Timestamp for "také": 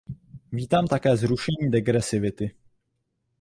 0.87-1.17